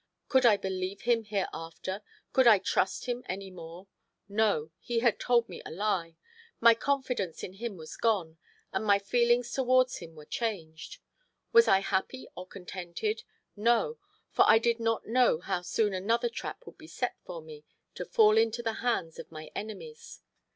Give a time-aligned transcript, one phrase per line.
[0.29, 2.01] Could I believe him hereafter?
[2.33, 3.87] Could I trust him any more?
[4.27, 4.71] No!
[4.79, 6.17] he had told me a lie.
[6.59, 8.39] My confidence in him was gone,
[8.73, 10.97] and my feelings towards him were changed.
[11.51, 13.21] Was I happy or contented?
[13.55, 13.99] No!
[14.31, 17.63] for I did not know how soon another trap would be set for me
[17.93, 20.23] to fall into the hands of my enemies.